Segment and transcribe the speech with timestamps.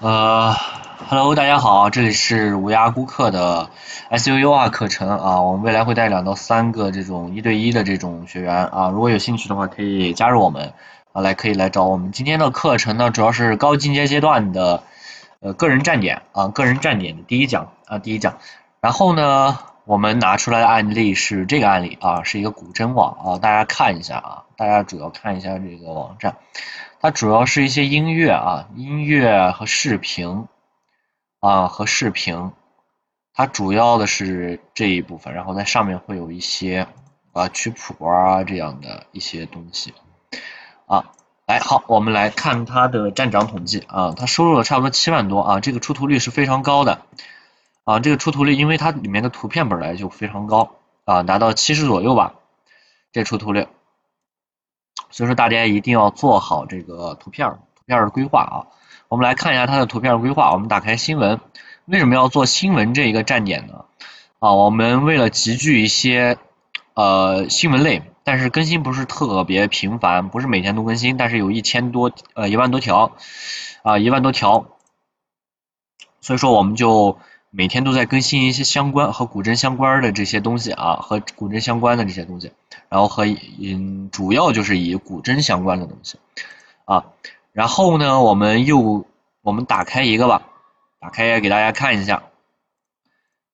[0.00, 0.54] 呃
[1.08, 3.68] ，Hello，大家好，这里是无涯顾客的
[4.10, 10.72] S U U 化课程啊，我们未来会带两到三个这种一对一的这种学员啊，如果有兴趣的话可以加入我们
[11.12, 12.12] 啊，来可以来找我们。
[12.12, 14.84] 今天的课程呢，主要是高进阶阶段的
[15.40, 18.36] 呃个人站点啊，个人站点的第一讲啊，第一讲。
[18.80, 26.36] 然后呢，我们拿出来的案例是这个案例啊，是一个古筝网啊，大家看一下啊，大家主要看一下这个网站。
[27.00, 30.48] 它主要是一些音乐啊，音乐和视频
[31.38, 32.50] 啊和视频，
[33.32, 36.88] 它主要的是这一部分，然后在上面会有一些
[37.32, 39.94] 啊曲谱啊这样的一些东西
[40.86, 41.12] 啊。
[41.46, 47.02] 来，好，我们来看它的站长统计啊，它收入了差不多七万多啊，这个出图率是非常高的
[47.84, 50.72] 啊，这个出图率因为它里面的图片本来就非常高
[51.04, 52.34] 啊，达到七十左右吧，
[53.12, 53.68] 这出图率。
[55.10, 58.56] 所以说大家一定要做好这个图片图片的规划啊。
[59.08, 60.52] 我们来看一下它的图片规划。
[60.52, 61.40] 我们打开新闻，
[61.86, 63.84] 为什么要做新闻这一个站点呢？
[64.38, 66.38] 啊，我们为了集聚一些
[66.94, 73.12] 呃新闻类，但是更新不是特别频繁，不是每天都更新，但是有一千多呃一万多条
[73.82, 74.66] 啊一万多条，
[76.20, 77.18] 所以说我们就。
[77.50, 82.52] 每天都在更新一些相关和古筝相关的这些东西啊，和古筝相关的这些东西，
[82.90, 86.18] 然后和嗯，主要就是以古筝相关的东西
[86.84, 87.06] 啊。
[87.52, 89.06] 然后呢，我们又
[89.40, 90.42] 我们打开一个吧，
[91.00, 92.22] 打开给大家看一下。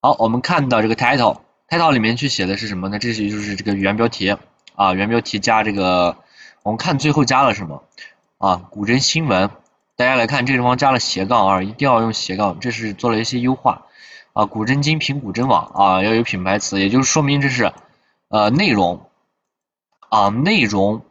[0.00, 2.98] 好，我们看到这个 title，title 里面去写的是什么呢？
[2.98, 4.36] 这些就是这个原标题
[4.74, 6.16] 啊，原标题加这个，
[6.62, 7.84] 我们看最后加了什么
[8.38, 8.56] 啊？
[8.70, 9.50] 古筝新闻。
[9.94, 13.86] 大家来看，这个地方加了斜杠啊，一定要用斜杠，这是做了一些优化
[14.32, 14.46] 啊。
[14.46, 17.72] 古筝精品古筝网啊，要有品牌词，也就是说明这是
[18.28, 19.06] 呃内容
[20.08, 21.04] 啊内容，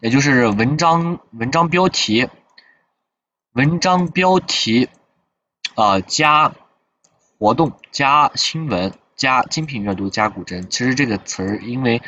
[0.00, 2.28] 也就是文章文章标题
[3.52, 4.88] 文章标题
[5.74, 6.54] 啊加
[7.38, 10.66] 活动加新闻加精品阅读加古筝。
[10.68, 12.00] 其实这个词儿，因为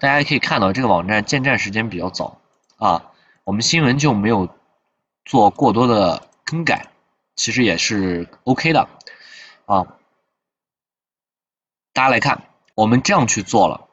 [0.00, 2.40] 大家可以看到这个网站建站时间比较早
[2.76, 3.12] 啊，
[3.44, 4.48] 我们新闻就没有。
[5.24, 6.88] 做过多的更改，
[7.34, 8.88] 其实也是 OK 的
[9.64, 9.86] 啊。
[11.92, 12.42] 大家来看，
[12.74, 13.88] 我们这样去做了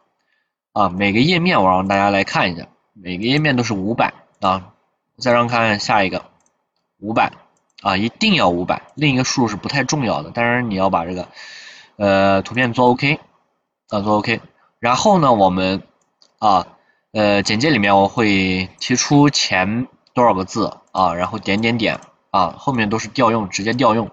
[0.73, 0.89] 啊。
[0.89, 4.73] 每个页面我让大家来看一下，每个页面都是五百啊。
[5.17, 6.25] 再让看下一个
[6.97, 7.31] 五百
[7.81, 8.81] 啊，一定要五百。
[8.95, 11.29] 另一个数是不太重要的，当然你要把这个
[11.95, 13.19] 呃图片做 OK
[13.89, 14.41] 啊，做 OK。
[14.79, 15.83] 然后呢，我们
[16.39, 16.67] 啊
[17.13, 19.87] 呃简介里面我会提出前。
[20.13, 21.13] 多少个字啊？
[21.13, 24.09] 然后点点点啊，后面都是调用，直接调用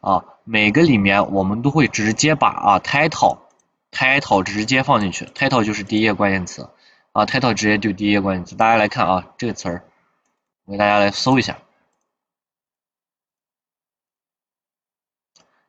[0.00, 0.24] 啊。
[0.44, 3.38] 每个里面我们都会直接把啊 title
[3.92, 6.68] title 直接放进去，title 就是第一页关键词
[7.12, 8.56] 啊，title 直接就第一页关键词。
[8.56, 9.84] 大家来看啊，这个词儿，
[10.64, 11.58] 我给大家来搜一下，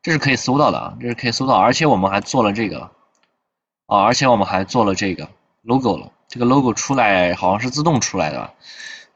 [0.02, 2.90] 这是可以搜到的啊，这是可以搜到，而且我们还做了这个
[3.86, 5.28] 啊，而且我们还做了这个
[5.62, 8.54] logo 了，这个 logo 出来好像是自动出来的。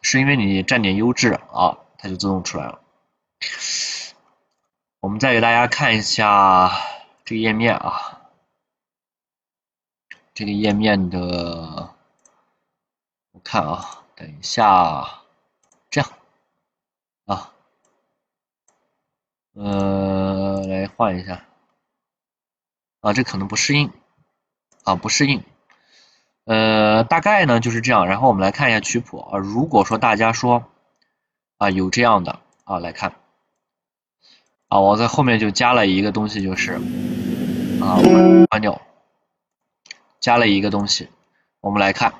[0.08, 2.80] 是因为你站点优质啊，它就自动出来了。
[5.00, 6.70] 我们再给大家看一下
[7.24, 8.20] 这个页面啊，
[10.32, 11.92] 这个页面的，
[13.32, 15.22] 我看啊，等一下，
[15.90, 16.08] 这样
[17.24, 17.52] 啊，
[19.54, 21.44] 呃，来换一下
[23.00, 23.92] 啊，这可能不适应
[24.84, 25.42] 啊，不适应。
[26.46, 29.38] 呃，大概呢就是这样，然后我们来看一下曲谱啊。
[29.38, 30.62] 如果说大家说
[31.58, 33.16] 啊有这样的啊，来看
[34.68, 36.74] 啊，我在后面就加了一个东西，就是
[37.80, 37.98] 啊，
[38.48, 38.80] 关掉，
[40.20, 41.08] 加了一个东西，
[41.60, 42.14] 我们来看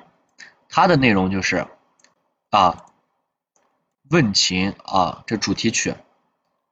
[0.67, 1.65] 它的内容就是
[2.49, 2.85] 啊
[4.09, 5.95] 问情啊，这主题曲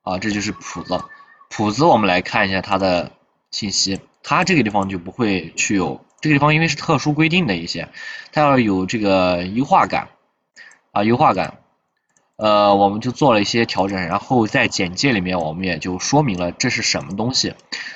[0.01, 1.01] 啊，这就是谱子，
[1.49, 3.13] 谱子我们来看一下它的
[3.49, 6.04] 信息，它这个地方就不会去有。
[6.21, 7.89] 这个地方因为是特殊规定的一些，
[8.31, 10.07] 它要有这个优化感
[10.91, 11.59] 啊，优化感，
[12.37, 17.53] 呃，我们就做了一些调整，然后在简介里面我们也就说明了这是什么东西，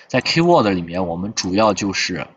[0.08, 2.28] 在 keyword 里面我们主要就是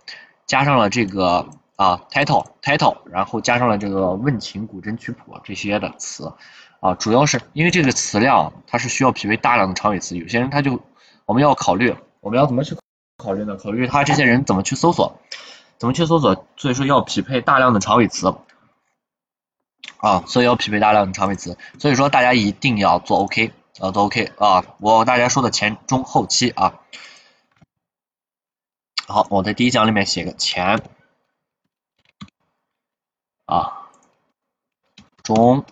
[0.47, 6.33] 加上了这个啊 title title，然后加上了这个问情古筝曲谱这些的词
[6.81, 10.81] 啊，主要是因为这个词量它是需要匹配大量的长尾词，有些人他就
[11.27, 12.75] 我们要考虑我们要怎么去
[13.19, 13.57] 考虑呢？
[13.57, 15.21] 考虑他这些人怎么去搜索。
[15.83, 16.47] 怎么去搜索？
[16.57, 18.37] 所以说要匹配大量的长尾词
[19.97, 21.59] 啊，所以要匹配大量的长尾词。
[21.81, 24.65] 所以说大家一定要做 OK 啊，做 OK 啊。
[24.79, 26.79] 我大家说的前中后期啊。
[29.09, 30.81] 好，我在第一讲里面写个前
[33.47, 33.91] 啊，
[35.25, 35.65] 中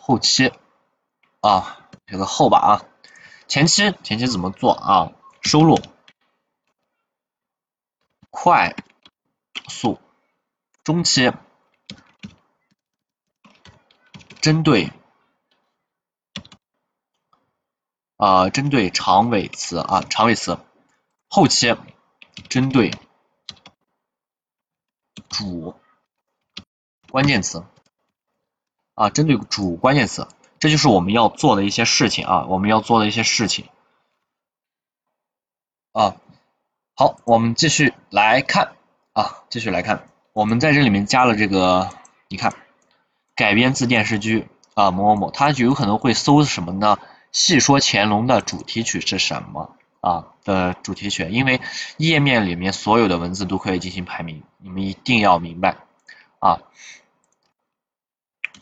[0.00, 0.52] 后期
[1.40, 2.70] 啊，这个后吧啊，
[3.48, 5.10] 前期前期怎么做啊？
[5.42, 5.80] 收录
[8.38, 8.76] 快
[9.66, 9.98] 速，
[10.84, 11.32] 中期
[14.42, 14.92] 针对
[18.18, 20.58] 啊针对长尾词啊长尾词，
[21.28, 21.74] 后期
[22.50, 22.92] 针对
[25.30, 25.74] 主
[27.10, 27.64] 关键词
[28.92, 30.28] 啊针对主关键词，
[30.58, 33.66] 这就是我们要做的一些事情啊，我们要做的一些事情。
[35.92, 36.20] 啊，
[36.98, 38.72] 好，我们继续来看
[39.12, 41.90] 啊，继续来看，我们在这里面加了这个，
[42.28, 42.54] 你看，
[43.34, 46.98] 改编自电视剧啊某某某，它就有可能会搜什么呢？
[47.32, 51.28] 戏说乾隆的主题曲是什么啊的主题曲？
[51.28, 51.60] 因为
[51.98, 55.76] 页面里面所有的文字都可以进行排名，你们一定要明白
[56.38, 56.60] 啊，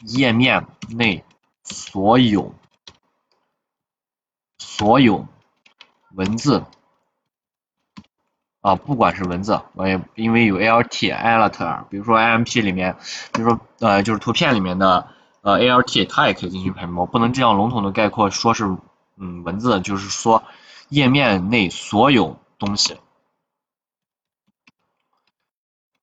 [0.01, 1.23] 页面内
[1.63, 2.53] 所有
[4.59, 5.29] 所有
[6.15, 6.65] 文字。
[8.65, 12.97] 啊，不管是文字，我也因为有 alt alt，比如说 imp 里面，
[13.31, 15.07] 比如说呃，就是图片里面的
[15.43, 18.65] 呃 alt，它也可以进行排名，我不能这样笼统的概括说是
[19.19, 20.45] 嗯文字，就是说
[20.89, 22.97] 页面内所有东西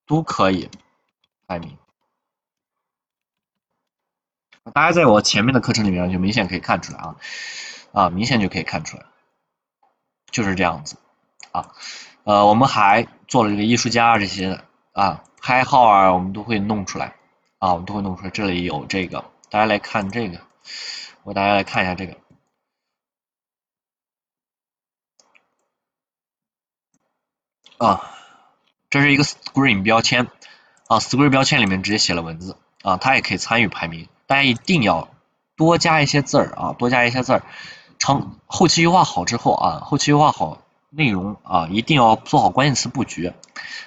[0.05, 0.69] 都可以
[1.47, 1.79] 排名。
[4.71, 7.15] 大家在我前面的课程里面就明显可以看出来啊
[7.91, 9.05] 啊，明显就可以看出来，
[10.29, 10.97] 就是这样子
[11.51, 11.73] 啊。
[12.23, 14.63] 呃，我们还做了这个艺术家这些的
[14.93, 17.15] 啊，拍号啊，我们都会弄出来
[17.57, 18.29] 啊，我们都会弄出来。
[18.29, 20.39] 这里有这个，大家来看这个，
[21.23, 22.15] 我大家来看一下这个
[27.79, 28.03] 啊，
[28.91, 30.27] 这是一个 screen 标签
[30.87, 34.07] 啊，screen 标签里面直接写了文字啊，它也可以参与排名。
[34.27, 35.09] 大家一定要
[35.55, 37.43] 多加一些字儿啊，多加一些字儿，
[37.97, 40.60] 成后期优化好之后啊，后期优化好。
[40.93, 43.31] 内容啊，一定要做好关键词布局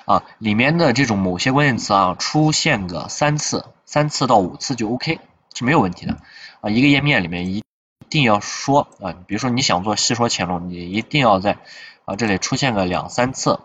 [0.07, 5.21] 啊，里面的这种某些关键词啊，出现个三次，三次到五次就 OK，
[5.55, 6.17] 是没有问题的
[6.63, 6.71] 啊。
[6.71, 7.63] 一个页面里面一
[8.09, 11.59] 定要说啊，比如说你想做细说乾隆，你一定要在
[12.07, 13.61] 啊这里出现个两三次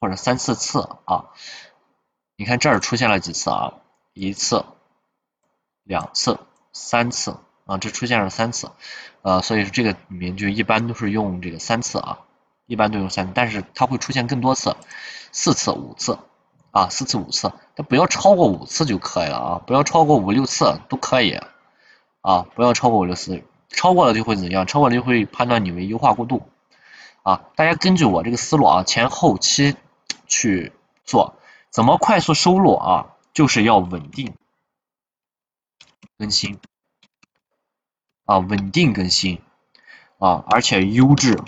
[0.00, 1.24] 或者三四次啊。
[2.36, 3.72] 你看这儿出现了几次啊？
[4.12, 4.64] 一次、
[5.82, 6.38] 两次、
[6.72, 8.70] 三次啊，这出现了三次，
[9.22, 12.20] 呃，所以说这个里面就一般都是用这个三次啊。
[12.66, 14.76] 一般都用三次，但是它会出现更多次，
[15.32, 16.18] 四次、五次
[16.72, 21.38] 啊，四次、五次，它不要超过五次就可以了啊，不要超过五六次都可以
[22.20, 24.66] 啊，不要超过五六次，超过了就会怎样？
[24.66, 26.48] 超过了就会判断你为优化过度
[27.22, 27.44] 啊。
[27.54, 29.76] 大家根据我这个思路啊，前后期
[30.26, 30.72] 去
[31.04, 31.36] 做，
[31.70, 33.06] 怎么快速收录啊？
[33.32, 34.34] 就是要稳定
[36.18, 36.58] 更新
[38.24, 39.40] 啊，稳定更新
[40.18, 41.38] 啊，而且优质。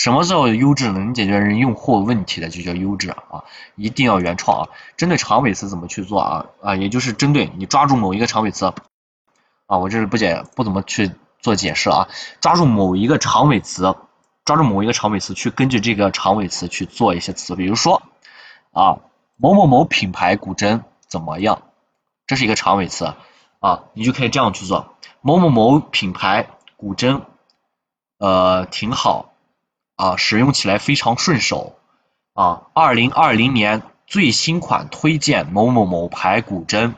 [0.00, 3.44] 什么叫优质能解决人用户问题的就叫优质啊！
[3.76, 4.68] 一定要原创啊！
[4.96, 6.46] 针对长尾词怎么去做啊？
[6.62, 8.72] 啊，也就是针对你抓住某一个长尾词
[9.66, 11.10] 啊，我这是不解不怎么去
[11.40, 12.08] 做解释啊，
[12.40, 13.94] 抓住某一个长尾词，
[14.46, 18.00] 抓住某一个长尾词去根据这个长尾词去做一些词，比如说
[18.72, 19.00] 啊
[19.36, 21.60] 某某某品牌古筝怎么样？
[22.26, 23.12] 这是一个长尾词
[23.58, 26.46] 啊，你就可以这样去做某某某品牌
[26.78, 27.20] 古筝
[28.16, 29.29] 呃挺好。
[30.00, 31.76] 啊，使用起来非常顺手
[32.32, 32.62] 啊！
[32.72, 36.94] 二零二零年最新款推荐某某某牌古筝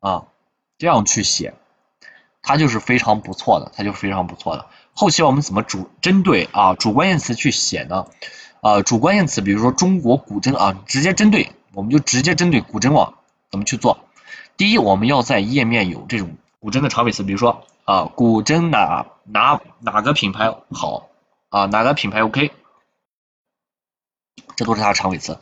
[0.00, 0.24] 啊，
[0.78, 1.54] 这样去写，
[2.42, 4.66] 它就是非常不错的，它就非常不错的。
[4.94, 8.06] 后期我们怎么主针对啊主关键词去写呢？
[8.62, 13.14] 啊，主关键词，比如说中国古筝啊，直接针对，我们就直接针对古筝网
[13.48, 14.00] 怎么去做？
[14.56, 21.07] 第一，我们要在页面有这种古筝的长尾词，比如说啊，古筝哪哪哪个品牌好？
[21.48, 22.52] 啊，哪个品牌 OK？
[24.56, 25.38] 这都是它的长尾词，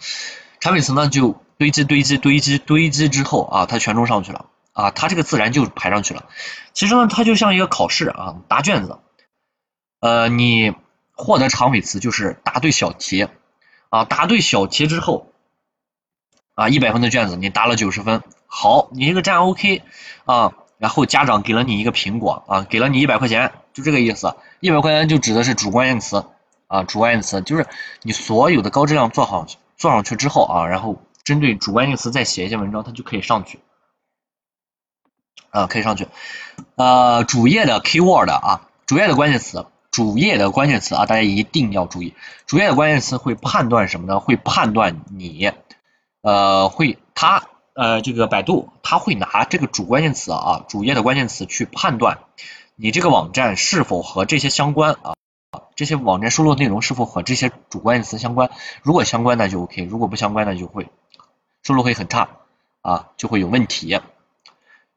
[0.61, 4.47] 长尾词呢就堆积堆积堆积堆积之后啊，它全都上去了。
[4.73, 6.29] 啊，它这个自然就排上去了。
[6.75, 8.99] 其实呢，它就像一个考试啊，答卷子，
[10.01, 10.75] 呃，你
[11.13, 13.29] 获得长尾词就是答对小题。
[13.89, 15.33] 啊，答对小题之后
[16.57, 19.83] 啊，一百分的卷子你答了九十分，好，你这个站 OK
[20.25, 24.35] 啊，然后家长给了你一个苹果啊，给了你一百块钱，就这个意思。
[24.61, 26.25] 一百块钱就指的是主关键词
[26.66, 27.66] 啊，主关键词就是
[28.02, 33.61] 你所有的高质量做好做上去之后啊，然后针对主关键词再写一些文章，它就可以上去
[35.50, 36.09] 啊，可以上去。
[36.76, 42.14] 呃，主页的 keyword 啊，主页的关键词，主页的关键词啊，大家一定要注意，
[42.47, 44.21] 主页的关键词会判断什么呢？
[44.21, 45.52] 会判断你
[46.23, 47.45] 呃，会它
[47.76, 52.21] 呃，这个百度它会拿这个主关键词啊，主页的关键词去判断。
[52.75, 55.14] 你这个网站是否和这些相关啊？
[55.75, 58.50] 这些网站输入内容是否和这些主关键词相关？
[58.83, 60.88] 如果相关那就 OK，如果不相关那就会
[61.62, 62.30] 收入会很差
[62.80, 64.00] 啊，就会有问题，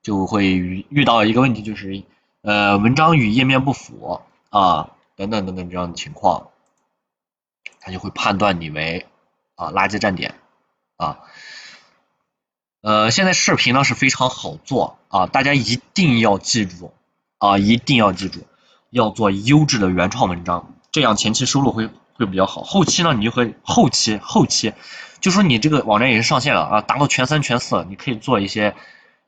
[0.02, 2.04] 就会遇到一个问题就是
[2.44, 6.48] 呃文章与页面不符啊等等等等这样的情况，
[7.82, 9.06] 他就会判断你为
[9.56, 10.36] 啊垃圾站点
[10.96, 11.20] 啊。
[12.82, 16.94] 呃，现在视频呢是非常好做啊，大家一定要记住
[17.38, 18.46] 啊，一定要记住。
[18.90, 22.64] 要做优质的原创文章，这样前期收入会会比较好。
[22.64, 24.74] 后期呢，你就会后期后期，
[25.20, 28.76] 就说你这个网站已经上线了啊，达到全三全四，你可以做一些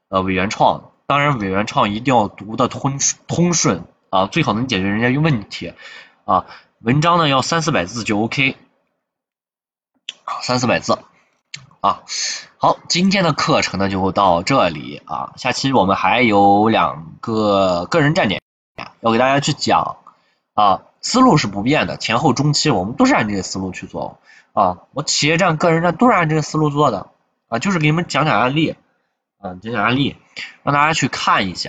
[0.10, 0.91] 呃伪原创。
[1.05, 5.74] 当然，伪原创一定要读的通通顺啊，最好能解决人家一个问题
[6.25, 6.46] 啊。
[6.79, 8.55] 文章呢要三四百字就 OK，
[10.41, 10.98] 三四百字
[11.82, 12.04] 啊。
[12.58, 18.42] 好，今天的课程呢就到这里啊，下期我们还有两个个人站点。
[19.02, 19.98] 要给大家去讲
[20.54, 24.20] 啊，思路是不变的，前后中期我们都是按这个思路去做
[24.54, 24.78] 啊。
[24.94, 27.08] 我企业站、个人站都是按这个思路做的
[27.48, 28.76] 啊，就是给你们讲讲案例
[29.40, 30.16] 啊，讲讲案例，
[30.64, 31.60] 让大家去看一下。